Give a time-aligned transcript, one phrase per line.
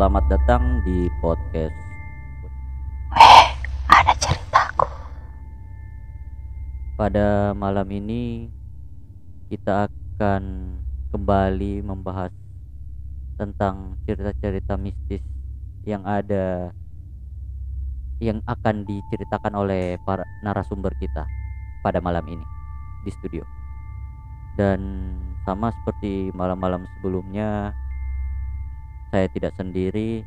[0.00, 1.76] selamat datang di podcast.
[3.12, 3.48] Weh,
[3.84, 4.88] ada ceritaku.
[6.96, 8.48] Pada malam ini
[9.52, 10.72] kita akan
[11.12, 12.32] kembali membahas
[13.36, 15.20] tentang cerita-cerita mistis
[15.84, 16.72] yang ada
[18.24, 21.28] yang akan diceritakan oleh para narasumber kita
[21.84, 22.46] pada malam ini
[23.04, 23.44] di studio.
[24.56, 24.80] Dan
[25.44, 27.76] sama seperti malam-malam sebelumnya
[29.10, 30.24] saya tidak sendiri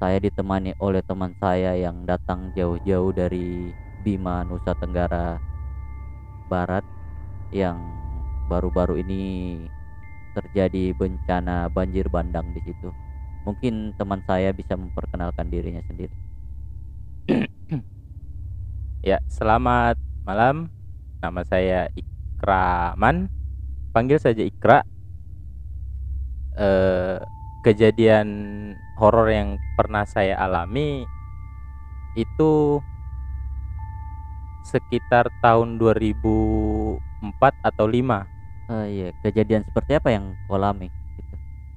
[0.00, 3.68] saya ditemani oleh teman saya yang datang jauh-jauh dari
[4.00, 5.36] Bima Nusa Tenggara
[6.48, 6.82] Barat
[7.52, 7.76] yang
[8.48, 9.22] baru-baru ini
[10.32, 12.88] terjadi bencana banjir bandang di situ.
[13.44, 16.16] Mungkin teman saya bisa memperkenalkan dirinya sendiri.
[19.00, 19.96] Ya, selamat
[20.28, 20.68] malam.
[21.24, 23.32] Nama saya Ikraman.
[23.96, 24.84] Panggil saja Ikra.
[26.58, 27.18] Eh,
[27.60, 28.28] kejadian
[28.96, 31.04] horor yang pernah saya alami
[32.16, 32.80] itu
[34.64, 38.26] sekitar tahun 2004 atau 5.
[38.70, 40.88] Oh iya, kejadian seperti apa yang kau alami?
[40.90, 41.34] Gitu.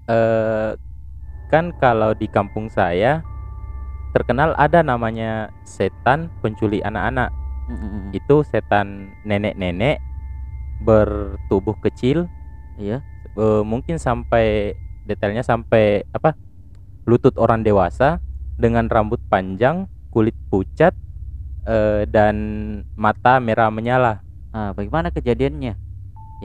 [0.10, 0.72] Eh,
[1.52, 3.22] kan kalau di kampung saya
[4.14, 7.34] terkenal ada namanya setan penculik anak-anak.
[7.70, 8.10] Mm, mm, mm.
[8.14, 9.98] Itu setan nenek-nenek
[10.84, 12.28] bertubuh kecil
[12.78, 13.06] Iya.
[13.38, 16.36] Eh, mungkin sampai detailnya sampai apa
[17.06, 18.20] lutut orang dewasa
[18.56, 20.96] dengan rambut panjang kulit pucat
[21.68, 22.36] eh, dan
[22.96, 24.22] mata merah menyala
[24.54, 25.74] Nah, bagaimana kejadiannya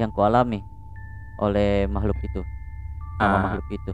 [0.01, 0.65] yang kau alami
[1.39, 2.41] oleh makhluk itu?
[3.21, 3.93] Sama Ah, makhluk itu.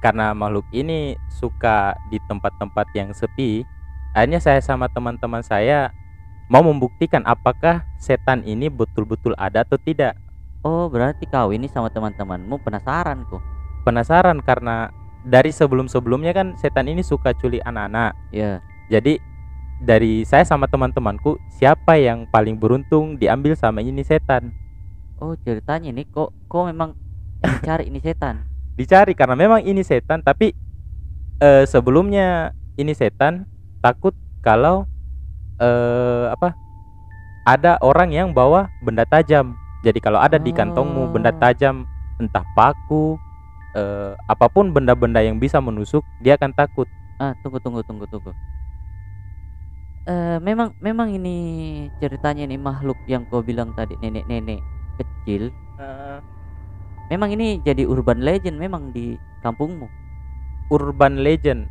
[0.00, 3.68] karena makhluk ini suka di tempat-tempat yang sepi
[4.16, 5.92] akhirnya saya sama teman-teman saya
[6.48, 10.16] mau membuktikan apakah setan ini betul-betul ada atau tidak
[10.60, 13.40] Oh, berarti kau ini sama teman-temanmu penasaran kok.
[13.80, 14.92] penasaran karena
[15.24, 18.60] dari sebelum-sebelumnya kan setan ini suka culik anak-anak Ya.
[18.92, 19.16] Jadi
[19.80, 24.52] dari saya sama teman-temanku siapa yang paling beruntung diambil sama ini setan
[25.20, 26.96] Oh, ceritanya ini kok kok memang
[27.40, 28.44] mencari ini setan.
[28.80, 30.56] dicari karena memang ini setan tapi
[31.40, 33.44] eh, sebelumnya ini setan
[33.80, 34.88] takut kalau
[35.60, 36.56] eh, apa
[37.44, 41.38] ada orang yang bawa benda tajam jadi kalau ada di kantongmu benda Oh.
[41.40, 41.84] tajam
[42.20, 43.16] entah paku
[43.74, 46.88] eh, apa pun benda-benda yang bisa menusuk dia akan takut
[47.20, 48.32] Ah, tunggu tunggu tunggu tunggu.
[50.08, 51.36] Eh, memang memang ini
[52.00, 54.56] ceritanya ini makhluk yang kau bilang tadi nenek-nenek
[54.96, 55.52] kecil.
[57.12, 59.84] Memang ini jadi urban legend memang di kampungmu.
[60.70, 61.66] urban legend.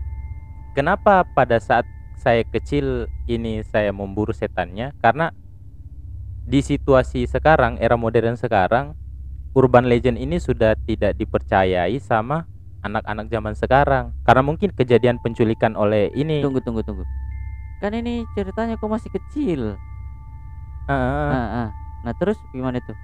[0.77, 1.87] Kenapa pada saat
[2.19, 4.91] saya kecil ini saya memburu setannya?
[5.01, 5.31] Karena
[6.49, 8.97] di situasi sekarang, era modern sekarang,
[9.53, 12.49] urban legend ini sudah tidak dipercayai sama
[12.81, 14.09] anak-anak zaman sekarang.
[14.25, 16.41] Karena mungkin kejadian penculikan oleh ini.
[16.41, 17.05] Tunggu tunggu tunggu.
[17.77, 19.77] Kan ini ceritanya kau masih kecil.
[20.89, 21.69] Ah, Ah, ah.
[22.01, 22.97] Nah, terus gimana tuh?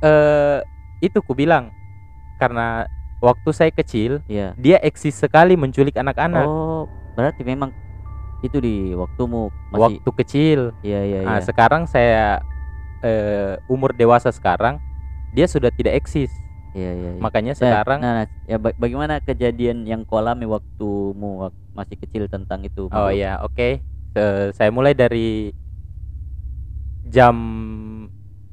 [0.00, 0.60] eh,
[1.00, 1.72] itu ku bilang
[2.36, 2.84] karena
[3.24, 4.52] waktu saya kecil Iya.
[4.56, 6.84] dia eksis sekali menculik anak-anak Oh,
[7.16, 7.72] berarti memang
[8.44, 10.60] itu di waktumu masih waktu kecil.
[10.80, 11.44] Iya iya Nah, iya.
[11.44, 12.44] sekarang saya
[13.00, 14.76] eh, umur dewasa sekarang
[15.30, 16.30] dia sudah tidak eksis.
[16.72, 17.10] Iya iya.
[17.10, 17.20] iya.
[17.20, 21.96] Makanya Nah, sekarang nah, nah, ya ba- bagaimana kejadian yang kau alami waktumu wak- masih
[21.96, 22.86] kecil tentang itu?
[22.86, 23.16] oh makhluk?
[23.16, 23.68] ya, oke.
[24.14, 25.50] Eh, saya mulai dari
[27.04, 27.34] jam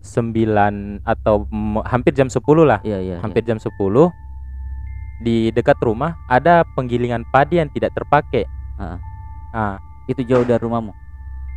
[0.01, 1.45] 9 atau
[1.85, 2.81] hampir jam 10 lah.
[2.81, 3.17] Iya iya.
[3.21, 4.09] Hampir jam 10
[5.21, 8.49] di dekat rumah ada penggilingan padi yang tidak terpakai.
[8.75, 8.97] Ah.
[9.51, 10.91] Ah, Itu jauh dari rumahmu.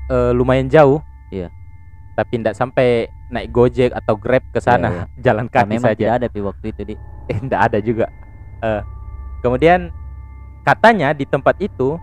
[0.05, 1.01] eh, lumayan jauh.
[1.29, 1.49] Iya.
[2.15, 2.89] Tapi tidak sampai
[3.27, 5.05] naik Gojek atau Grab ke sana, iya.
[5.27, 5.99] jalan Nah, kaki memang saja.
[5.99, 6.95] tidak ada pi waktu itu di.
[7.25, 8.07] eh enggak ada juga
[8.61, 8.83] Eh,
[9.41, 9.89] kemudian
[10.63, 11.97] katanya di tempat itu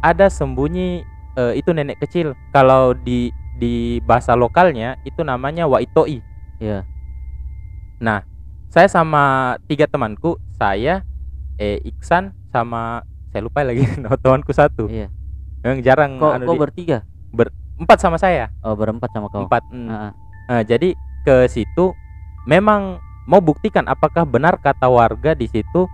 [0.00, 1.04] ada sembunyi
[1.34, 6.20] eh, itu nenek kecil kalau di di bahasa lokalnya itu namanya waitoi
[6.56, 6.84] Iya.
[7.98, 8.24] nah
[8.66, 9.22] saya sama
[9.62, 11.04] tiga temanku saya
[11.54, 13.84] eh Iksan sama saya lupa lagi
[14.22, 15.08] temanku satu Iya.
[15.62, 16.98] Memang jarang Kok anu kok di- bertiga?
[17.72, 19.42] empat sama saya Oh, berempat sama kau.
[19.42, 19.88] empat mm.
[19.88, 20.10] Ah, ah.
[20.44, 21.90] Nah, jadi ke situ
[22.44, 25.86] memang mau buktikan apakah benar kata warga di situ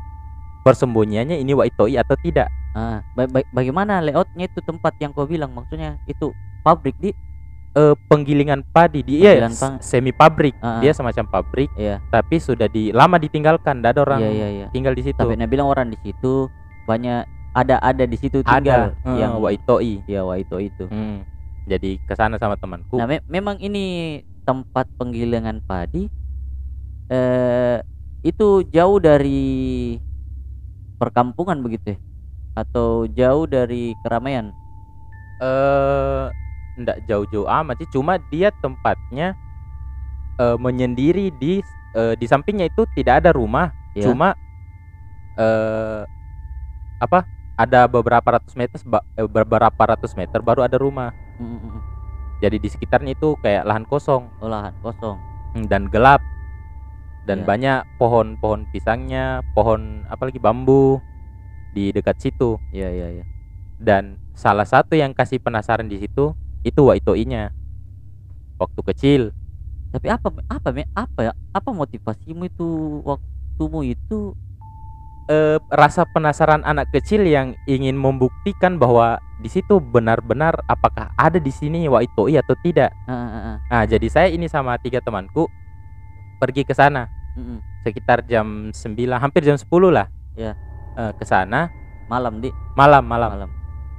[0.60, 2.48] persembunyiannya ini Waitoi atau tidak.
[2.72, 5.48] Ah, ba- ba- bagaimana layoutnya itu tempat yang kau bilang?
[5.50, 7.12] Maksudnya itu pabrik di?
[7.70, 10.56] Eh penggilingan padi dia Penggilingan pang- semi pabrik.
[10.58, 10.80] Ah, ah.
[10.80, 12.00] Dia semacam pabrik Iya.
[12.08, 14.66] tapi sudah di lama ditinggalkan, tidak ada orang Iya iya iya.
[14.68, 15.16] tinggal di situ.
[15.16, 16.48] Tapi bilang orang di situ
[16.84, 20.04] banyak ada ada di situ tinggal ada eh, yang Waitoi.
[20.06, 20.86] ya wah itu.
[20.88, 21.24] Hmm.
[21.68, 22.96] Jadi ke sana sama temanku.
[22.96, 24.18] Nah, me- memang ini
[24.48, 26.08] tempat penggilingan padi
[27.08, 27.80] eh
[28.24, 29.96] itu jauh dari
[30.98, 31.98] perkampungan begitu ya?
[32.58, 34.52] Atau jauh dari keramaian?
[35.38, 36.26] eh
[36.78, 39.38] ndak jauh-jauh amat sih cuma dia tempatnya
[40.38, 41.62] eh, menyendiri di
[41.94, 44.10] eh, di sampingnya itu tidak ada rumah Ya.
[44.10, 44.34] cuma
[45.38, 46.02] eh
[46.98, 47.26] apa
[47.58, 48.78] ada beberapa ratus meter
[49.18, 51.82] eh, beberapa ratus meter baru ada rumah Mm, mm, mm.
[52.42, 55.18] jadi di sekitarnya itu kayak lahan kosong Oh, lahan kosong.
[55.54, 56.22] hmm, dan gelap
[57.26, 57.46] dan Iya.
[57.46, 60.98] banyak pohon-pohon pisangnya pohon apalagi bambu
[61.74, 63.24] di dekat situ Iya, iya, iya.
[63.78, 66.32] dan salah satu yang kasih penasaran di situ
[66.62, 67.50] itu waitoinya
[68.58, 69.22] waktu kecil
[69.88, 71.32] Tapi apa apa apa ya?
[71.56, 74.36] Apa motivasimu itu waktumu itu?
[75.28, 81.52] Eh, rasa penasaran anak kecil yang ingin membuktikan bahwa di situ benar-benar apakah ada di
[81.52, 83.56] sini waitoi atau tidak Ah, ah, ah.
[83.70, 85.46] nah jadi saya ini sama tiga temanku
[86.36, 87.06] pergi ke sana
[87.38, 87.58] Mm, mm.
[87.86, 88.74] sekitar jam 9
[89.14, 89.62] hampir jam 10
[89.94, 90.58] lah Iya.
[90.98, 91.70] Eh, ke sana
[92.10, 93.50] Malam di malam malam malam.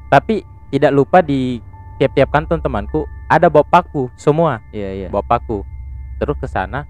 [0.10, 1.64] tapi tidak lupa di
[1.96, 5.08] tiap-tiap kanton temanku ada bawa paku semua Iya, iya.
[5.08, 5.64] bawa paku
[6.20, 6.84] terus ke sana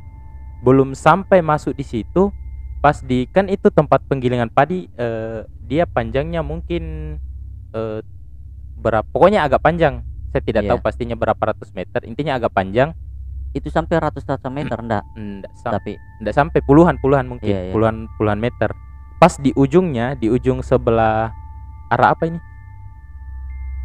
[0.60, 2.34] belum sampai masuk di situ
[2.80, 7.16] pas di kan itu tempat penggilingan padi eh, dia panjangnya mungkin
[7.72, 8.00] eh,
[8.76, 10.00] berapa pokoknya agak panjang
[10.30, 10.70] saya tidak Iya.
[10.72, 12.96] tahu pastinya berapa ratus meter intinya agak panjang
[13.50, 15.02] Itu sampai ratus-ratus meter enggak?
[15.18, 17.74] ndak, sam- Tapi ndak sampai puluhan puluhan mungkin Iya, iya.
[17.74, 18.70] puluhan puluhan meter
[19.18, 21.34] pas di ujungnya di ujung sebelah
[21.90, 22.38] arah apa ini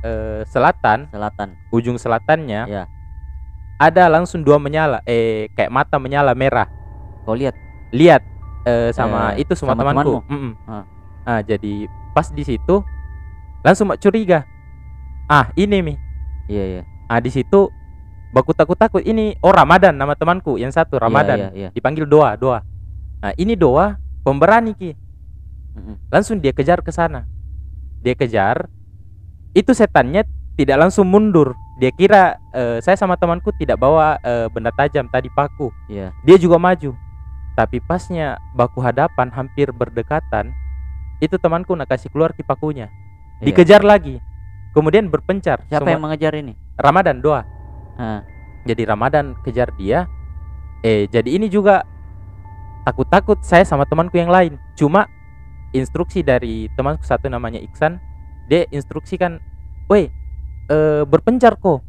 [0.05, 1.57] eh, selatan selatan.
[1.71, 2.85] ujung selatannya Iya.
[3.77, 6.69] ada langsung dua menyala eh kayak mata menyala merah
[7.25, 7.57] Kau lihat?
[7.91, 8.21] lihat
[8.65, 10.33] eh, sama Eh, itu semua sama temanku temanmu?
[10.33, 10.53] Mm-mm.
[10.65, 10.85] Ah.
[11.25, 12.85] Ah, jadi pas di situ
[13.61, 14.45] langsung mak curiga
[15.25, 15.95] ah ini mi
[16.45, 16.83] Iya, iya.
[17.07, 17.73] ah di situ
[18.31, 21.69] baku takut takut ini oh Ramadan nama temanku yang satu Ramadan Iya, iya, iya.
[21.71, 22.61] dipanggil doa doa
[23.19, 24.93] nah ini doa pemberani ki
[25.75, 25.97] Mm, mm.
[26.07, 27.27] langsung dia kejar ke sana
[27.99, 28.71] dia kejar
[29.51, 30.23] itu setannya
[30.55, 35.27] tidak langsung mundur dia kira eh, saya sama temanku tidak bawa eh, benda tajam tadi
[35.29, 36.15] paku Iya.
[36.23, 36.95] dia juga maju
[37.55, 40.51] tapi pasnya baku hadapan hampir berdekatan
[41.23, 42.91] itu temanku nak kasih keluar ki pakunya
[43.39, 43.47] iya.
[43.51, 44.19] dikejar lagi
[44.75, 46.59] kemudian berpencar Siapa Semua- yang mengejar ini?
[46.75, 47.47] Ramadan doa
[47.95, 48.27] Ah,
[48.67, 50.11] jadi Ramadan kejar dia
[50.83, 51.87] eh jadi ini juga
[52.83, 55.07] takut-takut saya sama temanku yang lain cuma
[55.71, 58.03] instruksi dari temanku satu namanya Iksan
[58.51, 59.39] dia instruksikan
[59.87, 60.11] woi
[60.69, 61.87] eh, berpencar kok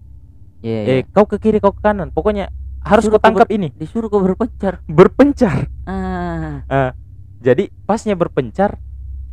[0.62, 1.02] iya.
[1.02, 2.54] eh kau ke kiri kau ke kanan pokoknya
[2.86, 4.80] harus kau tangkap ini Disuruh kau berpencar.
[4.86, 6.94] berpencar Ah,
[7.42, 8.78] jadi pasnya berpencar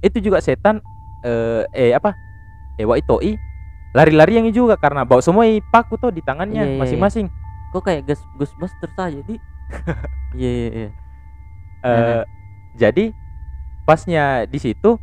[0.03, 0.81] itu juga setan
[1.23, 2.17] eh, eh apa
[2.81, 3.37] eh waitoi
[3.93, 6.79] lari-lari yang juga karena bawa semua paku tuh di Iya, iya, tangannya iya.
[6.81, 7.27] masing-masing
[7.73, 9.37] kok kayak Gus Ghostbusters aja di.
[10.33, 10.91] Iya, iya, iya.
[11.85, 12.23] Eh,
[12.81, 13.05] jadi
[13.85, 14.97] pasnya di situ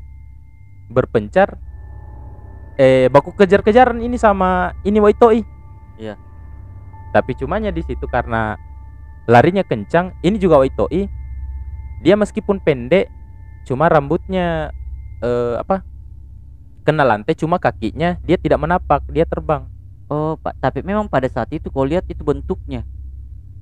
[0.89, 1.53] berpencar
[2.81, 5.45] eh baku kejar-kejaran ini sama ini Waitoi.
[6.01, 6.17] Iya.
[7.11, 8.57] Tapi cumanya di situ karena
[9.29, 11.09] larinya kencang, ini juga Waitoi.
[12.05, 13.09] Dia meskipun pendek
[13.67, 14.73] cuma rambutnya
[15.19, 15.83] eh apa?
[16.87, 19.67] kena lantai cuma kakinya dia tidak menapak, dia terbang.
[20.09, 22.81] Oh, Pak, tapi memang pada saat itu kau lihat itu bentuknya.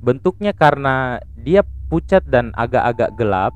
[0.02, 3.54] bentuknya karena dia pucat dan agak-agak gelap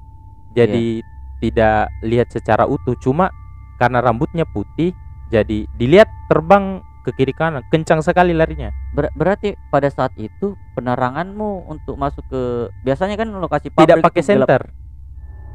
[0.58, 1.06] jadi
[1.42, 3.30] tidak lihat secara utuh cuma
[3.78, 4.94] karena rambutnya putih
[5.30, 11.66] jadi dilihat terbang ke kiri kanan kencang sekali larinya Ber- berarti pada saat itu peneranganmu
[11.68, 12.42] untuk masuk ke
[12.82, 14.48] biasanya kan lokasi tidak pakai itu gelap.
[14.48, 14.64] senter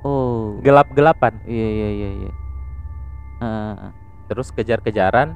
[0.06, 0.62] Oh.
[0.62, 2.32] gelap-gelapan Iya iya iya iya.
[3.36, 3.90] Ah,
[4.26, 5.34] terus kejar-kejaran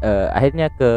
[0.00, 0.90] eh, akhirnya ke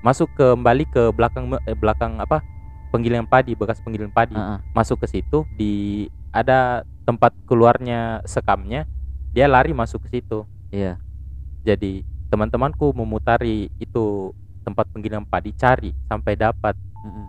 [0.00, 2.46] masuk kembali ke belakang eh, belakang apa
[2.88, 4.58] penggilingan padi bekas penggilingan padi ah, ah.
[4.70, 8.86] masuk ke situ di ada tempat keluarnya sekamnya
[9.30, 10.98] dia lari masuk ke situ Iya.
[11.60, 14.34] jadi teman-temanku memutari itu
[14.66, 16.74] tempat penggilingan padi cari sampai dapat
[17.06, 17.26] Mm-mm.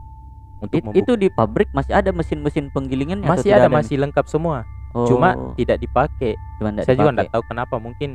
[0.65, 3.77] untuk It- itu di pabrik masih ada mesin-mesin penggilingannya atau masih tidak ada nih?
[3.77, 4.57] masih lengkap semua
[4.95, 7.13] Oh, cuma tidak dipakai cuma saya juga dipakai.
[7.13, 8.09] nggak tahu kenapa mungkin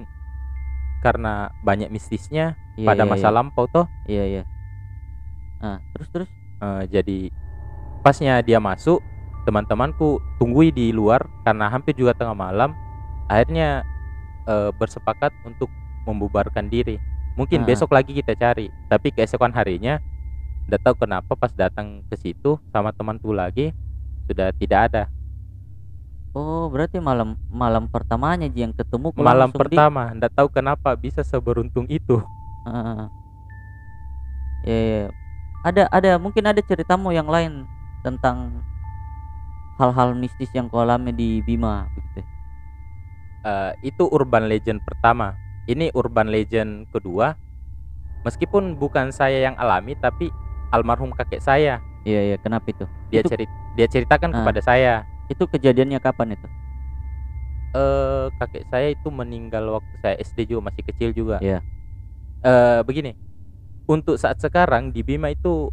[1.02, 3.34] karena banyak mistisnya Iya, pada iya, masa iya.
[3.34, 4.42] lampau toh Iya iya.
[5.62, 6.30] Ah, terus terus.
[6.62, 7.18] Eh, jadi
[8.02, 8.98] pasnya dia masuk
[9.46, 12.70] teman-temanku tunggui di luar karena hampir juga tengah malam
[13.30, 13.82] akhirnya
[14.46, 15.70] eh, bersepakat untuk
[16.04, 16.98] membubarkan diri
[17.34, 17.66] mungkin Ah.
[17.68, 19.98] besok lagi kita cari tapi keesokan harinya
[20.68, 23.72] tidak tahu kenapa pas datang ke situ sama temanku lagi
[24.28, 25.04] sudah tidak ada
[26.32, 32.24] Oh, berarti malam malam pertamanya yang ketemu malam pertama tidak tahu kenapa bisa seberuntung itu
[32.64, 33.08] ah.
[34.62, 35.04] Iya, iya.
[35.62, 37.66] Ada ada mungkin ada ceritamu yang lain
[38.06, 38.62] tentang
[39.78, 41.86] hal-hal mistis yang kau alami di Bima
[43.42, 45.34] Eh, itu urban legend pertama.
[45.70, 47.38] Ini urban legend kedua.
[48.22, 50.30] Meskipun bukan saya yang alami tapi
[50.72, 54.36] almarhum kakek saya iya iya kenapa itu dia itu, cerit dia ceritakan Ah.
[54.42, 54.94] kepada saya.
[55.30, 56.44] itu kejadiannya kapan itu
[57.72, 61.40] Eh kakek saya itu meninggal waktu saya SD juga masih kecil juga.
[61.40, 61.64] Iya.
[62.44, 63.16] Eh begini.
[63.88, 65.72] Untuk saat sekarang di Bima itu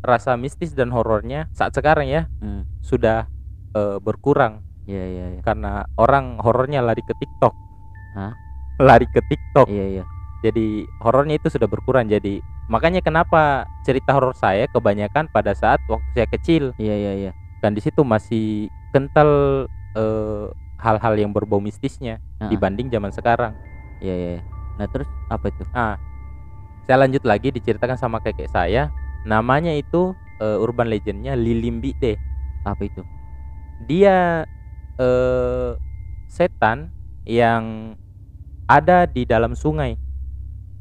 [0.00, 2.64] rasa mistis dan horornya saat sekarang ya hmm.
[2.80, 3.28] sudah
[3.76, 7.52] eh, berkurang iya iya iya karena orang horornya lari ke TikTok.
[8.16, 8.32] Hah?
[8.78, 9.66] Lari ke TikTok.
[9.70, 10.04] iya iya
[10.44, 12.04] Jadi horornya itu sudah berkurang.
[12.04, 12.38] Jadi
[12.68, 17.76] makanya kenapa cerita horor saya kebanyakan pada saat waktu saya kecil iya iya iya dan
[17.76, 19.28] di situ masih kental
[19.92, 20.48] eh,
[20.80, 23.52] hal-hal yang berbau mistisnya Ah, dibanding zaman sekarang.
[24.00, 24.42] iya iya iya.
[24.80, 25.96] nah terus apa itu Ah,
[26.84, 28.88] saya lanjut lagi diceritakan sama kakek saya.
[29.24, 32.16] Namanya itu eh, urban legendnya Lilimbi deh.
[32.64, 33.04] apa itu
[33.84, 34.44] Dia
[34.96, 35.72] eh,
[36.28, 36.88] setan
[37.28, 37.92] yang
[38.64, 39.96] ada di dalam sungai.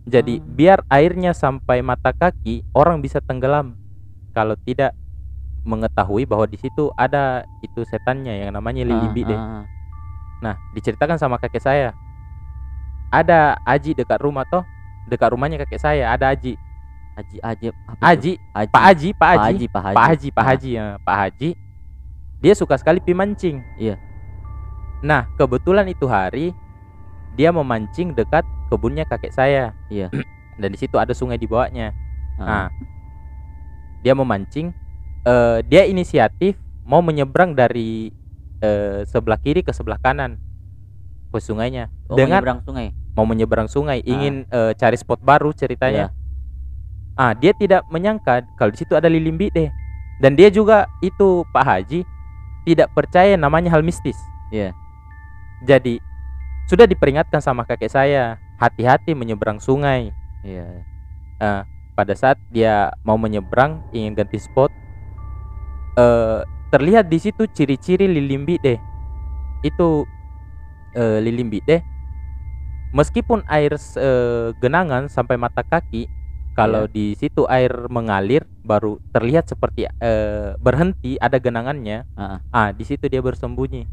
[0.04, 0.46] Jadi Hmm.
[0.54, 3.80] biar airnya sampai mata kaki, orang bisa tenggelam.
[4.36, 4.92] Kalau tidak
[5.63, 9.40] mengetahui bahwa di situ ada itu setannya yang namanya Lilimbi Ah, deh.
[9.40, 9.66] ah, ah.
[10.44, 11.96] Nah, diceritakan sama kakek saya.
[13.08, 14.66] Ada Aji dekat rumah toh.
[15.08, 16.60] Dekat rumahnya kakek saya ada Aji.
[17.13, 18.04] Aji apa itu?
[18.04, 18.72] Aji, Haji.
[18.74, 21.18] Pak Haji, Pak Pak Haji, Haji Pak Haji Pak Haji, Pak Ah, Haji, ya, Pak
[21.18, 21.50] Haji.
[22.42, 23.62] Dia suka sekali pi mancing.
[23.78, 23.96] Iya.
[25.00, 26.52] Nah, kebetulan itu hari
[27.34, 29.74] dia memancing dekat kebunnya kakek saya.
[29.90, 30.10] Iya.
[30.62, 31.92] Dan di situ ada sungai di bawahnya.
[32.38, 32.46] ah.
[32.46, 32.68] Nah,
[34.04, 34.74] dia memancing.
[35.24, 38.12] eh, dia inisiatif mau menyeberang dari
[38.60, 40.36] eh, sebelah kiri ke sebelah kanan
[41.32, 41.88] ke sungainya.
[42.12, 46.10] oh, dengan menyeberang sungai mau menyeberang sungai, ingin eh, cari spot baru ceritanya.
[46.10, 46.22] Iya.
[47.13, 49.70] Ah, dia tidak menyangka kalau di situ ada lilimbi deh.
[50.18, 52.02] Dan dia juga itu Pak Haji
[52.66, 54.18] tidak percaya namanya hal mistis.
[54.50, 54.74] Iya.
[55.70, 56.02] Jadi
[56.67, 60.15] sudah diperingatkan sama kakek saya, hati-hati menyeberang sungai.
[60.43, 60.84] iya
[61.93, 64.74] Pada saat dia mau menyeberang ingin ganti spot
[65.93, 66.41] eh
[66.74, 68.79] terlihat di situ ciri-ciri lilimbi deh.
[69.62, 70.10] Itu
[70.98, 71.82] eh, lilimbi deh.
[72.98, 76.10] Meskipun air eh, genangan sampai mata kaki,
[76.58, 82.10] kalau di situ air mengalir baru terlihat seperti eh, berhenti ada genangannya.
[82.17, 83.86] Ah, Ah, di situ dia bersembunyi.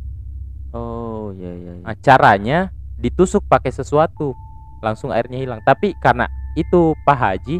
[0.74, 1.84] Oh iya iya, iya.
[1.86, 2.58] Nah, caranya
[3.00, 4.36] ditusuk pakai sesuatu,
[4.84, 5.60] langsung airnya hilang.
[5.64, 7.56] Tapi karena itu Pak Haji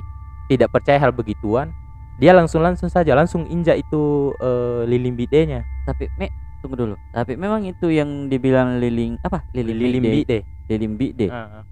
[0.50, 1.71] tidak percaya hal begituan,
[2.19, 6.29] dia langsung langsung saja langsung injak itu eh, lilin bidenya, tapi me
[6.61, 10.38] tunggu dulu tapi memang itu yang dibilang liling apa liling lilin bide
[10.69, 11.64] liling bide Ah, ah.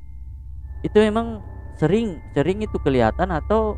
[0.81, 1.45] itu memang
[1.77, 3.77] sering sering itu kelihatan atau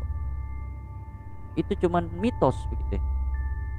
[1.59, 3.01] itu cuman mitos begitu ya?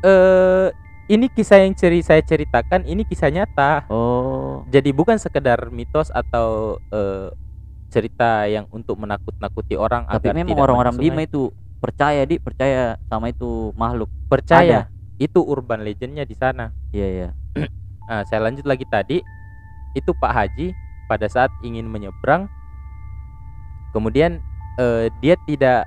[0.05, 0.69] Eh,
[1.13, 3.85] ini kisah yang ceri saya ceritakan ini kisah nyata.
[3.93, 4.65] oh.
[4.73, 7.29] Jadi bukan sekedar mitos atau eh,
[7.93, 13.77] cerita yang untuk menakut-nakuti orang tapi memang orang-orang Bima itu percaya di percaya sama itu
[13.77, 14.09] makhluk.
[14.33, 14.89] Percaya.
[15.21, 16.73] Itu urban legendnya di sana.
[16.97, 17.29] iya iya.
[18.03, 19.23] Nah, saya lanjut lagi tadi.
[19.95, 20.75] Itu Pak Haji
[21.07, 22.51] pada saat ingin menyeberang.
[23.95, 24.43] Kemudian
[24.81, 25.87] eh, dia tidak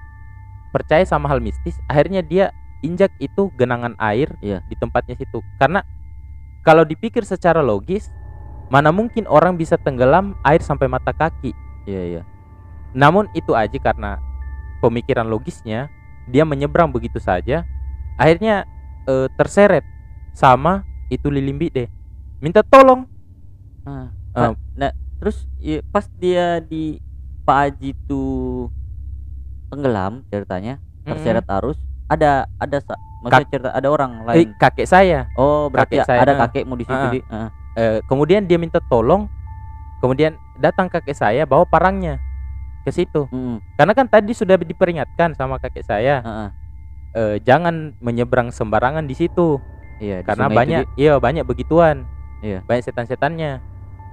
[0.72, 1.76] percaya sama hal mistis.
[1.92, 4.60] Akhirnya dia injak itu genangan air Iya.
[4.66, 5.40] di tempatnya situ.
[5.56, 5.84] Karena
[6.62, 8.10] kalau dipikir secara logis
[8.68, 11.54] mana mungkin orang bisa tenggelam air sampai mata kaki.
[11.86, 12.22] Iya iya.
[12.96, 14.18] Namun itu aja karena
[14.82, 15.88] pemikiran logisnya
[16.26, 17.62] dia menyeberang begitu saja
[18.18, 18.66] akhirnya
[19.06, 19.86] eh, terseret
[20.34, 21.88] sama itu lilimbi deh.
[22.42, 23.06] Minta tolong.
[23.86, 24.52] Ah, Ah.
[24.52, 24.92] nah, nah,
[25.22, 26.98] terus ya, pas dia di
[27.46, 28.24] Pak Haji itu
[29.70, 32.78] tenggelam ceritanya terseret arus ada ada
[33.20, 34.48] maksudnya cerita ada orang Eh, lain.
[34.56, 35.26] kakek saya.
[35.34, 37.12] Oh berarti kakek saya, ada kakekmu di situ Ah.
[37.12, 37.50] di ah.
[37.76, 39.28] Eh, kemudian dia minta tolong
[39.98, 42.22] kemudian datang kakek saya bawa parangnya
[42.82, 43.26] ke situ.
[43.28, 46.50] Mm, karena kan tadi sudah diperingatkan sama kakek saya ah, ah.
[47.12, 49.58] eh, jangan menyeberang sembarangan di situ.
[49.98, 52.06] Iya di karena banyak di- iya banyak begituan.
[52.40, 52.62] Iya.
[52.62, 53.58] banyak setan-setannya.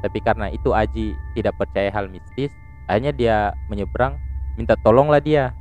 [0.00, 2.50] Tapi karena itu Aji tidak percaya hal mistis
[2.84, 3.36] akhirnya dia
[3.68, 4.16] menyeberang
[4.56, 5.52] minta tolonglah dia.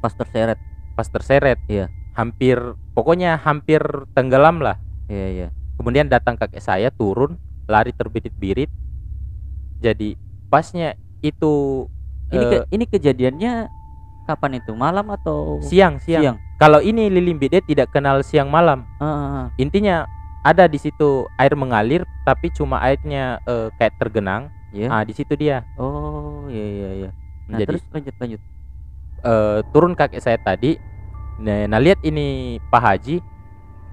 [0.00, 0.56] Pas terseret
[0.96, 1.60] pas terseret.
[1.68, 1.92] Iya.
[2.16, 2.56] hampir
[2.96, 3.84] pokoknya hampir
[4.16, 4.80] tenggelam lah.
[5.12, 5.48] Iya iya.
[5.76, 7.36] Kemudian datang kakek saya turun
[7.68, 8.72] lari terbirit-birit.
[9.84, 10.16] Jadi
[10.48, 11.84] pasnya itu
[12.32, 13.68] ini eh, ke- ini kejadiannya
[14.24, 14.72] kapan itu?
[14.72, 16.22] Malam atau siang siang.
[16.24, 16.36] siang?
[16.56, 18.88] Kalau ini lilin bide tidak kenal siang malam.
[18.96, 19.46] Ah, ah.
[19.60, 20.08] intinya
[20.40, 24.48] ada di situ air mengalir tapi cuma airnya eh, kayak tergenang.
[24.72, 24.88] Iya.
[24.88, 25.68] Ah di situ dia.
[25.76, 27.10] Oh iya iya iya.
[27.52, 28.40] Nah jadi terus lanjut lanjut
[29.24, 30.76] eh, turun kakek saya tadi.
[31.36, 33.16] Nah, nah lihat ini Pak Haji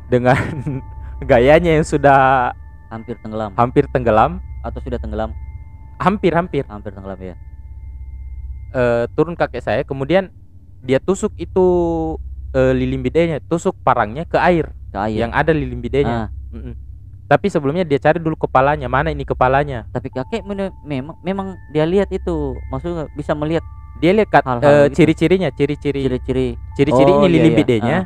[0.08, 0.36] dengan
[1.30, 2.51] gayanya yang sudah
[2.88, 3.51] hampir tenggelam.
[3.56, 4.39] hampir tenggelam.
[4.63, 5.36] Atau sudah tenggelam?
[6.00, 6.63] Hampir hampir.
[6.68, 7.36] Hampir tenggelam ya
[8.74, 10.34] eh, turun kakek saya kemudian
[10.84, 11.65] dia tusuk itu
[12.51, 14.74] eh, lilin bidenya tusuk parangnya ke air.
[14.92, 15.24] Ke air.
[15.24, 16.18] Yang ada lilin bidenya.
[16.27, 16.30] Ah,
[17.24, 18.92] tapi sebelumnya dia cari dulu kepalanya.
[18.92, 19.88] Mana ini kepalanya?
[19.96, 22.58] Tapi kakek memang memang dia lihat itu.
[22.68, 23.63] Maksudnya bisa melihat
[24.02, 24.94] dia lihat gitu.
[24.98, 27.58] ciri-cirinya ciri-ciri ciri-ciri ciri-ciri Oh, ini iya, lilin iya.
[27.62, 27.98] bidenya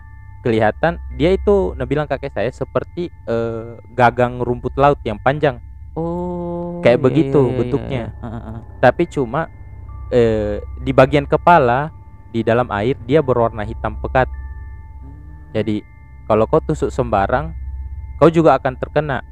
[0.43, 5.59] kelihatan dia itu nah bilang kakek saya seperti eh, gagang rumput laut yang panjang
[5.95, 8.03] oh Kayak iya, begitu iya, iya, bentuknya.
[8.13, 8.23] iya.
[8.23, 8.59] Ah, ah, ah.
[8.83, 9.49] tapi cuma
[10.11, 11.89] eh, di bagian kepala
[12.31, 14.27] di dalam air dia berwarna hitam pekat
[15.55, 15.81] jadi
[16.27, 17.55] kalau kau tusuk sembarang
[18.19, 19.23] kau juga akan terkena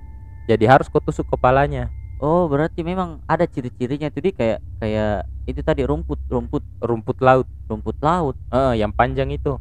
[0.47, 5.61] jadi harus kau tusuk kepalanya oh berarti memang ada ciri-cirinya tuh dia kayak kayak itu
[5.61, 6.63] tadi rumput rumput.
[6.81, 7.47] Rumput laut.
[7.69, 8.35] Rumput laut.
[8.49, 9.57] Eh, yang panjang itu.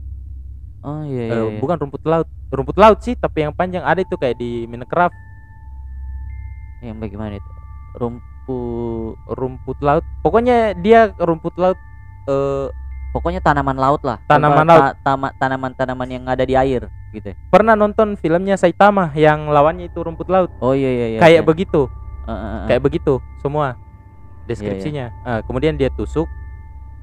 [0.85, 1.61] Oh iya, Eh, iya, iya.
[1.61, 2.29] bukan rumput laut.
[2.53, 3.85] Rumput laut sih tapi yang panjang.
[3.85, 5.17] Ada itu kayak di Minecraft.
[6.85, 7.51] Yang bagaimana itu?
[7.97, 10.05] Rumput rumput laut.
[10.21, 11.77] Pokoknya dia rumput laut
[12.29, 12.69] eh,
[13.17, 14.21] pokoknya tanaman laut lah.
[14.29, 14.81] Tanaman laut.
[14.81, 17.33] ta- tama- tanaman-tanaman yang ada di air gitu.
[17.49, 20.51] Pernah nonton filmnya Saitama yang lawannya itu rumput laut?
[20.61, 21.49] Oh iya iya iya kayak iya.
[21.49, 21.89] begitu.
[22.25, 22.65] Ah, ah, ah.
[22.69, 23.77] kayak begitu semua
[24.45, 25.13] deskripsinya.
[25.25, 26.29] Ah, kemudian dia tusuk.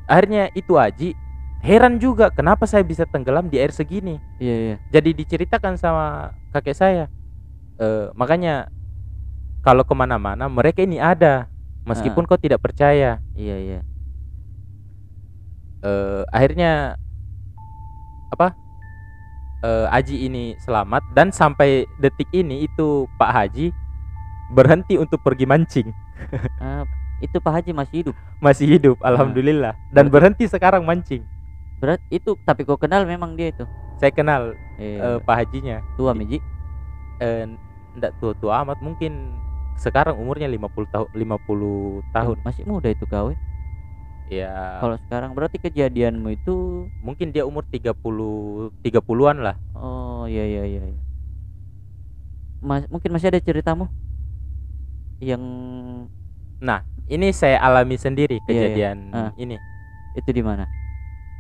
[0.06, 1.14] Akhirnya itu Aji
[1.62, 4.18] heran juga kenapa saya bisa tenggelam di air segini.
[4.42, 4.76] Iya iya.
[4.90, 7.06] Jadi diceritakan sama kakek saya
[7.82, 8.70] Eh, makanya
[9.66, 11.50] kalau ke mana-mana mereka ini ada
[11.90, 13.18] meskipun kau tidak percaya.
[13.34, 13.80] Iya iya.
[15.82, 17.02] Eh, akhirnya
[18.30, 18.54] apa?
[19.66, 23.74] Eh, Aji ini selamat dan sampai detik ini itu Pak Haji
[24.54, 25.90] berhenti untuk pergi mancing
[27.22, 28.16] itu Pak Haji masih hidup.
[28.42, 29.78] Masih hidup alhamdulillah.
[29.94, 31.22] Dan Berarti- berhenti sekarang mancing.
[31.78, 33.66] Berat itu tapi kau kenal memang dia itu?
[33.98, 35.82] Saya kenal eh, eh, Pak Hajinya.
[35.94, 36.42] tua Miji?
[37.22, 37.46] Eh,
[37.98, 39.38] ndak tua-tua amat mungkin
[39.78, 42.38] sekarang umurnya 50 tahun 50 tahun.
[42.46, 43.40] Masih muda itu kau eh.
[44.30, 44.78] ya.
[44.82, 47.94] Kalau sekarang berarti kejadianmu itu mungkin dia umur 30
[48.82, 49.56] 30-an lah.
[49.78, 51.02] Oh iya iya iya iya.
[52.62, 53.90] Mas, mungkin masih ada ceritamu?
[55.18, 55.42] Yang
[57.08, 58.48] ini saya alami sendiri Iya, iya.
[58.48, 59.32] kejadian Ah.
[59.36, 59.60] ini
[60.14, 60.64] itu di mana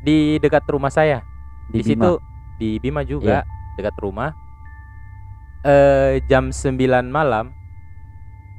[0.02, 1.24] di dekat rumah saya
[1.70, 1.88] di, Bima.
[1.88, 2.12] situ
[2.58, 4.36] di Bima juga dekat rumah
[5.62, 6.76] eh jam 9
[7.08, 7.54] malam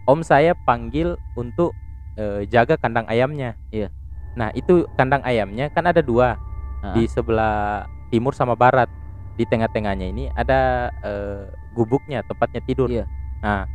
[0.07, 1.75] om saya panggil untuk
[2.14, 3.90] eh, jaga kandang ayamnya Iya.
[4.33, 6.38] nah itu kandang ayamnya kan ada dua
[6.83, 6.94] Ah.
[6.94, 8.90] di sebelah timur sama barat
[9.35, 13.05] di tengah-tengahnya ini ada eh, gubuknya tempatnya tidur Iya.
[13.38, 13.66] nah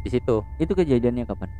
[0.00, 1.50] di situ itu kejadiannya kapan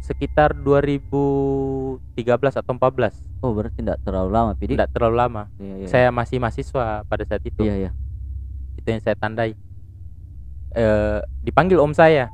[0.00, 2.14] sekitar 2013
[2.54, 5.42] atau 14 oh berarti tidak terlalu lama Pidi tidak terlalu lama.
[5.58, 5.86] Iya, iya.
[5.86, 7.62] saya masih mahasiswa pada saat itu.
[7.62, 7.90] Iya iya.
[8.78, 9.54] Itu yang saya tandai.
[10.74, 12.30] Eh dipanggil om saya.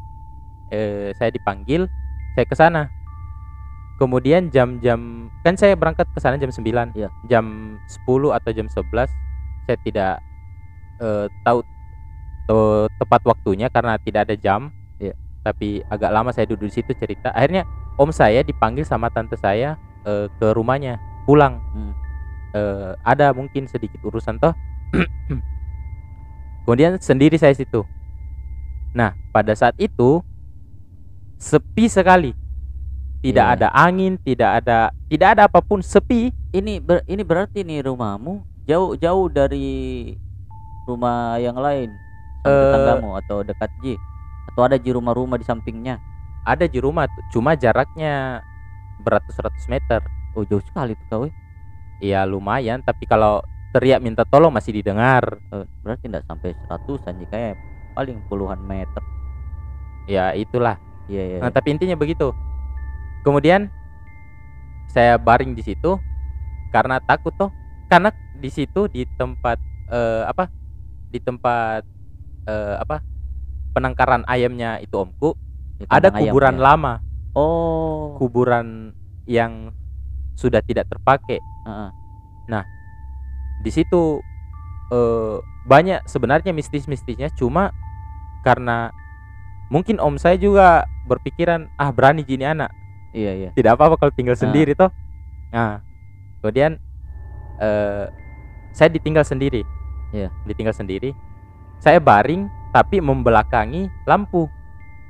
[0.72, 1.87] Eh saya dipanggil
[2.35, 2.83] saya ke sana.
[4.00, 7.09] Kemudian jam-jam kan saya berangkat ke sana jam 9 Iya.
[7.31, 9.07] jam 10 atau jam 11
[9.64, 10.14] saya tidak
[10.98, 11.62] eh, tahu
[12.48, 14.72] to- tepat waktunya karena tidak ada jam.
[15.45, 17.29] Tapi agak lama saya duduk di situ cerita.
[17.31, 17.69] Akhirnya
[18.01, 20.97] om saya dipanggil sama tante saya eh, ke rumahnya
[21.29, 21.61] pulang.
[21.77, 21.93] Hmm.
[22.57, 24.57] Eh, ada mungkin sedikit urusan toh.
[26.65, 27.85] Kemudian sendiri saya situ.
[28.97, 30.25] Nah pada saat itu
[31.37, 32.33] sepi sekali.
[33.21, 33.57] Tidak Iya.
[33.57, 36.33] ada angin tidak ada tidak ada apa pun sepi.
[36.53, 40.13] Ini ber- ini berarti nih rumahmu jauh jauh dari
[40.85, 41.89] rumah yang lain
[42.45, 43.97] Eh, tetanggamu atau dekat Ji
[44.53, 45.99] atau ada di rumah-rumah di sampingnya
[46.45, 48.45] ada di rumah cuma jaraknya
[49.01, 50.05] beratus-ratus meter
[50.37, 51.35] oh jauh sekali tuh kau eh.
[52.03, 53.41] ya lumayan tapi kalau
[53.75, 57.59] teriak minta tolong masih didengar Eh, berarti tidak sampai seratusan Ji kayak
[57.99, 59.03] paling puluhan meter
[60.07, 60.79] ya itulah
[61.09, 62.33] iya iya Nah, tapi intinya begitu.
[63.25, 63.69] Kemudian
[64.89, 65.97] saya baring di situ
[66.73, 67.53] karena takut toh.
[67.89, 69.61] Karena di situ di tempat
[69.93, 70.49] eh, apa?
[71.13, 71.85] Di tempat
[72.49, 73.01] eh, apa?
[73.75, 75.35] Penangkaran ayamnya itu omku
[75.83, 76.63] Di ada kuburan ya.
[76.71, 77.03] lama,
[77.35, 78.95] oh kuburan
[79.27, 79.75] yang
[80.39, 81.43] sudah tidak terpakai.
[81.67, 81.91] Heeh.
[83.65, 84.21] Di situ
[84.93, 87.73] eh, banyak sebenarnya mistis-mistisnya cuma
[88.45, 88.93] karena
[89.73, 92.69] mungkin om saya juga berpikiran ah berani gini anak
[93.17, 94.93] iya iya tidak apa-apa kalau tinggal sendiri toh.
[95.49, 95.81] Nah,
[96.45, 96.77] kemudian
[97.57, 98.05] eh
[98.77, 99.65] saya ditinggal sendiri.
[100.13, 100.29] Iya.
[100.45, 101.17] Ditinggal sendiri.
[101.85, 104.49] Saya baring tapi membelakangi lampu.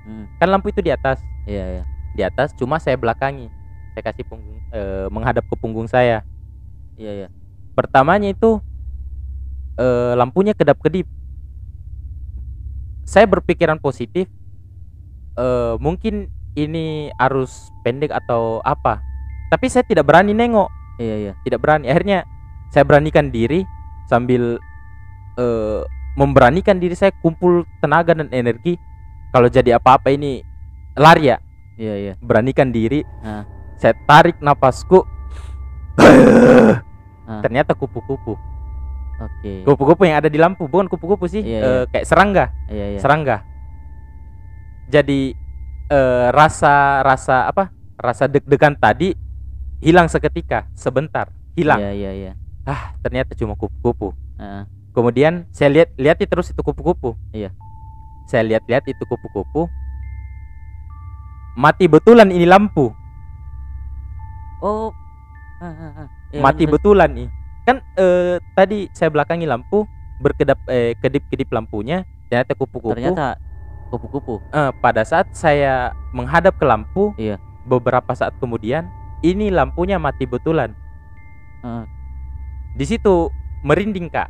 [0.05, 3.47] Hmm, Kan lampu itu di atas, iya iya di atas cuma saya belakangi.
[3.95, 6.27] Saya kasih punggung eh, menghadap ke punggung saya.
[6.95, 7.29] iya iya
[7.75, 8.59] Pertamanya itu
[9.75, 11.07] eh lampunya kedap-kedip.
[13.05, 14.31] saya berpikiran positif
[15.37, 19.03] eh mungkin ini arus pendek atau apa
[19.53, 22.25] tapi saya tidak berani nengok iya iya tidak berani akhirnya
[22.73, 23.67] saya beranikan diri
[24.09, 24.57] sambil
[25.37, 25.81] eh
[26.15, 28.79] memberanikan diri saya kumpul tenaga dan energi.
[29.35, 30.47] Kalau jadi apa-apa ini
[30.95, 31.39] lari ya.
[31.75, 32.13] Iya iya.
[32.23, 33.03] Beranikan diri.
[33.23, 33.43] Ah.
[33.75, 35.03] saya tarik napasku.
[37.25, 37.41] Ah.
[37.41, 38.37] ternyata kupu-kupu.
[39.17, 39.65] Oke.
[39.65, 41.83] Kupu-kupu yang ada di lampu bukan kupu-kupu sih Iya, iya.
[41.89, 42.45] kayak serangga.
[42.69, 43.01] Iya iya.
[43.01, 43.37] Serangga.
[44.93, 45.33] Jadi
[45.89, 47.73] eh, rasa rasa apa?
[47.97, 49.17] Rasa deg-degan tadi
[49.81, 51.81] hilang seketika sebentar hilang.
[51.81, 52.33] Iya iya iya.
[52.69, 54.13] Ah ternyata cuma kupu-kupu.
[54.37, 54.65] Heeh.
[54.95, 57.19] Kemudian saya lihat lihat terus itu kupu-kupu.
[57.35, 57.51] Iya.
[58.25, 59.69] saya lihat-lihat itu kupu-kupu.
[61.61, 62.89] Mati betulan ini lampu.
[64.65, 64.89] Oh.
[65.61, 66.09] Ah, ah, ah.
[66.33, 67.29] Iya, mati betulan nih.
[67.69, 69.85] Kan eh, tadi saya belakangi lampu
[70.25, 72.97] berkedap eh, kedip-kedip lampunya ternyata kupu-kupu.
[72.97, 73.37] Ternyata
[73.93, 74.41] kupu-kupu.
[74.57, 77.37] Eh, pada saat saya menghadap ke lampu Iya.
[77.69, 78.89] beberapa saat kemudian
[79.21, 80.73] ini lampunya mati betulan.
[81.61, 81.85] Heeh.
[82.75, 83.31] di situ
[83.63, 84.27] merinding kak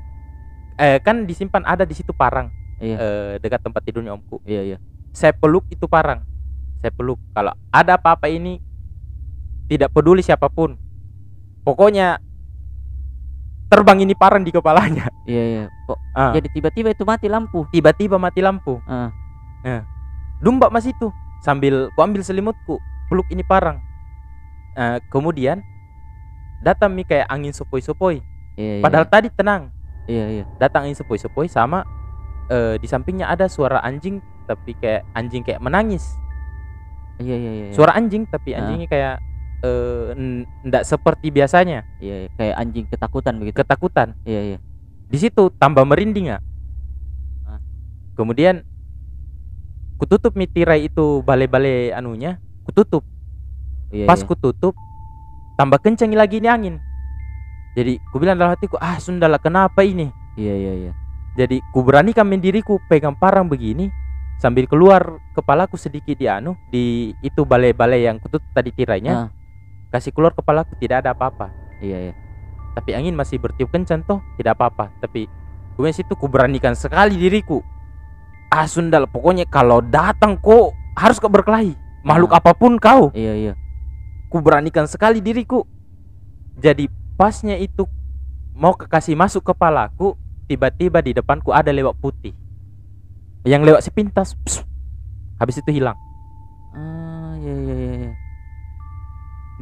[0.79, 2.51] eh, kan disimpan ada di situ parang.
[2.83, 2.97] Iya.
[2.99, 4.43] Eh, dekat tempat tidurnya omku.
[4.45, 4.79] Iya iya.
[5.15, 6.23] Saya peluk itu parang.
[6.83, 7.19] Saya peluk.
[7.33, 8.59] Kalau ada apa-apa ini
[9.71, 10.77] tidak peduli siapa pun.
[11.65, 12.21] Pokoknya
[13.73, 15.09] terbang ini parang di kepalanya.
[15.25, 15.65] Iya iya.
[15.89, 17.67] Kok Ah, jadi tiba-tiba itu mati lampu?
[17.75, 18.79] Tiba-tiba mati lampu.
[18.87, 19.11] Ah.
[20.39, 21.11] Dumba mas itu
[21.43, 23.81] sambil ku ambil selimutku peluk ini parang.
[24.75, 25.63] Eh, kemudian
[26.65, 28.19] datang mi kayak angin sepoi-sepoi
[28.57, 28.83] iya iya.
[28.83, 29.71] Padahal tadi tenang
[30.09, 30.45] iya iya.
[30.61, 31.85] Datang angin sepoi-sepoi sama
[32.53, 36.05] eh, di sampingnya ada suara anjing tapi kayak anjing kayak menangis.
[37.17, 38.61] Iya iya iya suara anjing tapi Ah.
[38.65, 39.15] anjingnya kayak
[40.69, 41.89] ndak seperti biasanya.
[42.01, 42.31] Iya iya.
[42.37, 43.57] kayak anjing ketakutan begitu.
[43.65, 44.09] Ketakutan.
[44.29, 44.59] Iya iya.
[45.09, 46.39] Di situ tambah merinding ya
[47.49, 47.61] Ah.
[48.19, 48.61] kemudian
[49.97, 52.37] kututup mi tirai itu bale-bale anunya
[52.69, 53.05] kututup.
[53.89, 54.29] Iya pas iya.
[54.29, 54.75] kututup
[55.55, 56.77] tambah kencang lagi ini angin
[57.75, 60.15] jadi ku bilang dalam hatiku ah sundala kenapa ini?
[60.39, 60.93] Iya iya iya.
[61.35, 63.91] Jadi ku beranikan diriku pegang parang begini
[64.39, 69.15] sambil keluar kepalaku sedikit di anu di itu balai-balai yang kututup tadi tirainya.
[69.27, 69.31] Ah.
[69.95, 71.55] kasih keluar kepalaku tidak ada apa-apa.
[71.79, 72.15] Iya iya.
[72.75, 74.91] Tapi angin masih bertiup kencang toh tidak apa-apa.
[74.99, 75.31] Tapi
[75.75, 77.63] kemudian situ ku beranikan sekali diriku.
[78.51, 81.75] Ah sundal pokoknya kalau datang kok harus kau berkelahi.
[82.07, 82.43] Makhluk Ah.
[82.43, 83.11] apa pun kau.
[83.15, 83.53] Iya iya.
[84.31, 85.63] Ku beranikan sekali diriku.
[86.59, 87.87] Jadi pasnya itu
[88.55, 90.15] mau kekasih masuk kepalaku
[90.47, 92.35] tiba-tiba di depanku ada lewat putih.
[93.45, 94.65] Yang lewat sepintas pss,
[95.39, 95.99] habis itu hilang.
[96.75, 98.13] Ah iya iya iya iya.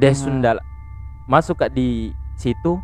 [0.00, 0.16] deh Ah.
[0.16, 0.56] sundal
[1.28, 2.80] masuk kak di situ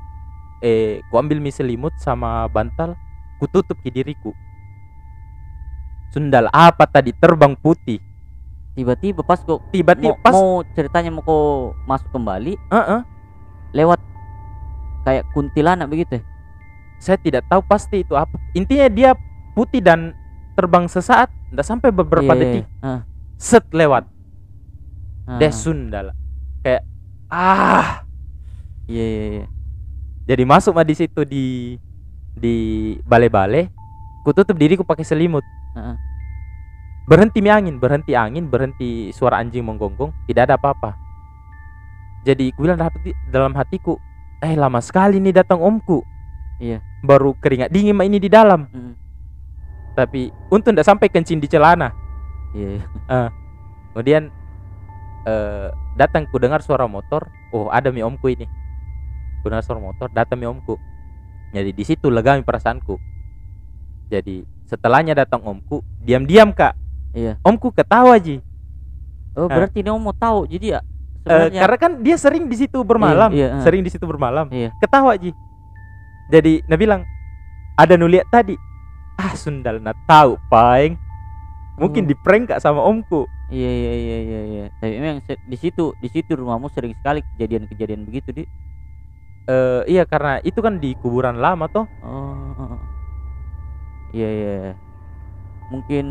[0.60, 2.92] eh ku ambil mie selimut sama bantal
[3.40, 4.34] ku tutup ke diriku.
[6.12, 7.12] Sundal apa tadi?
[7.14, 8.00] Terbang putih.
[8.74, 13.00] Tiba-tiba pas kok tiba-tiba mau, pas mau ceritanya mau kok masuk kembali Heeh,
[13.74, 13.98] lewat
[15.06, 16.22] kayak kuntilanak begitu ya?
[16.98, 18.36] saya tidak tahu pasti itu apa.
[18.52, 19.10] Intinya dia
[19.54, 20.12] putih dan
[20.58, 22.64] terbang sesaat tidak sampai beberapa Iya, iya, detik.
[22.82, 23.00] Ah,
[23.38, 24.04] set lewat.
[25.24, 26.12] Ah, deh sundal.
[26.66, 26.82] Kayak
[27.30, 28.02] ah.
[28.90, 29.46] Iya iya iya.
[30.28, 31.78] Jadi masuk mah di situ di
[32.34, 32.56] di
[33.06, 33.70] bale-bale
[34.26, 35.46] ku tutup diriku pakai selimut.
[35.78, 35.96] Heeh.
[37.08, 40.92] berhenti mi angin berhenti angin berhenti suara anjing menggonggong tidak ada apa-apa.
[42.26, 42.92] Jadi ku bilang dalam
[43.32, 43.96] dalam hatiku
[44.42, 46.02] eh lama sekali nih datang omku.
[46.58, 46.82] Iya.
[47.06, 48.66] baru keringat dingin mah ini di dalam.
[48.74, 48.94] Mm.
[49.94, 51.90] tapi untung tidak sampai kencing di celana.
[52.54, 52.82] Iya.
[52.82, 53.30] Iya.
[53.94, 54.22] kemudian
[55.26, 57.26] eh datang ku dengar suara motor.
[57.54, 58.46] Oh ada mi omku ini.
[59.42, 60.78] Ku dengar suara motor datang mi omku.
[61.54, 62.98] Jadi di situ lega mi perasaanku.
[64.10, 66.74] Jadi setelahnya datang omku diam-diam kak.
[67.14, 67.38] Iya.
[67.42, 68.42] omku ketawa ji.
[69.38, 69.54] Oh Ah.
[69.54, 70.80] berarti dia mau tahu jadi ya
[71.24, 73.62] Sebenarnya karena kan dia sering di situ bermalam iya, ah.
[73.64, 74.72] sering di situ bermalam Iya.
[74.78, 75.34] ketawa ji
[76.30, 77.02] jadi nah bilang
[77.74, 78.54] ada nu lihat tadi
[79.18, 80.94] ah sundal na tahu paeng
[81.78, 82.08] mungkin Oh.
[82.10, 86.08] di prank kak sama omku iya iya iya iya iya tapi memang di situ di
[86.10, 88.44] situ rumahmu sering sekali kejadian-kejadian begitu di
[89.48, 92.80] Eh iya karena itu kan di kuburan lama toh oh oh, oh.
[94.12, 94.72] iya iya iya.
[95.72, 96.06] mungkin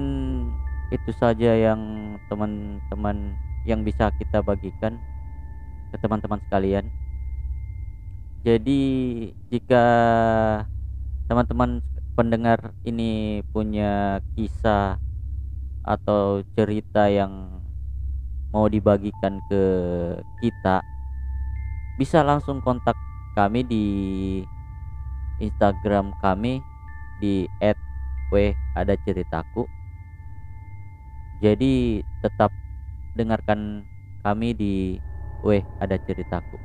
[0.89, 1.78] itu saja yang
[2.26, 4.95] teman-teman yang bisa kita bagikan
[5.91, 6.88] ke teman-teman sekalian.
[8.47, 8.82] Jadi
[9.51, 9.86] jika
[11.27, 11.84] teman-teman
[12.15, 14.95] pendengar ini punya kisah
[15.84, 17.60] atau cerita yang
[18.56, 19.63] mau dibagikan ke
[20.39, 20.80] kita
[21.99, 22.95] bisa langsung kontak
[23.36, 23.86] kami di
[25.43, 26.63] Instagram kami
[27.19, 27.49] di
[28.32, 28.34] @w
[28.77, 29.65] ada ceritaku.
[31.41, 32.49] Jadi tetap
[33.17, 33.89] dengarkan
[34.23, 34.73] kami di
[35.45, 36.58] Weh Ada Ceritaku.